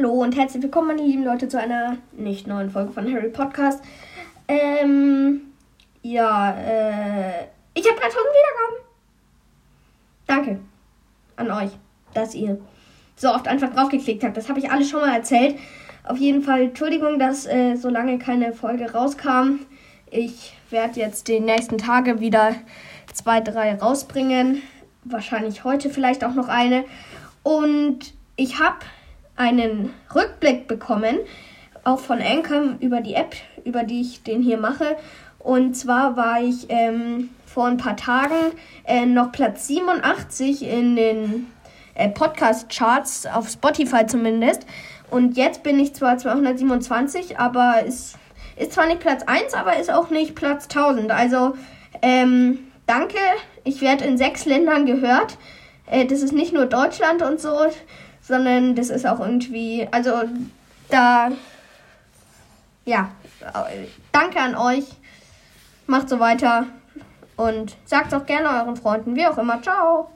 [0.00, 3.84] Hallo und herzlich willkommen, meine lieben Leute, zu einer nicht neuen Folge von Harry Podcast.
[4.48, 5.42] Ähm,
[6.00, 8.86] ja, äh, ich habe 3000 Wiedergaben.
[10.26, 10.60] Danke
[11.36, 11.72] an euch,
[12.14, 12.58] dass ihr
[13.14, 14.38] so oft einfach draufgeklickt habt.
[14.38, 15.58] Das habe ich alles schon mal erzählt.
[16.04, 19.66] Auf jeden Fall, Entschuldigung, dass äh, so lange keine Folge rauskam.
[20.10, 22.54] Ich werde jetzt die nächsten Tage wieder
[23.12, 24.62] zwei, drei rausbringen.
[25.04, 26.86] Wahrscheinlich heute vielleicht auch noch eine.
[27.42, 28.78] Und ich habe
[29.40, 31.18] einen Rückblick bekommen,
[31.82, 34.96] auch von Anchor über die App, über die ich den hier mache.
[35.38, 38.52] Und zwar war ich ähm, vor ein paar Tagen
[38.84, 41.46] äh, noch Platz 87 in den
[41.94, 44.66] äh, Podcast-Charts, auf Spotify zumindest.
[45.10, 48.16] Und jetzt bin ich zwar 227, aber ist,
[48.56, 51.10] ist zwar nicht Platz 1, aber ist auch nicht Platz 1000.
[51.10, 51.54] Also,
[52.02, 53.18] ähm, danke.
[53.64, 55.38] Ich werde in sechs Ländern gehört.
[55.86, 57.56] Äh, das ist nicht nur Deutschland und so,
[58.22, 60.22] sondern das ist auch irgendwie, also
[60.88, 61.30] da,
[62.84, 63.10] ja,
[64.12, 64.84] danke an euch.
[65.86, 66.66] Macht so weiter
[67.36, 69.60] und sagt auch gerne euren Freunden, wie auch immer.
[69.60, 70.10] Ciao.